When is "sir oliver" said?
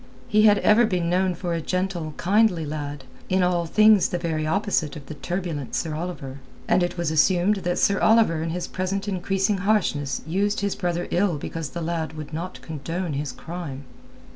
5.75-6.39, 7.77-8.41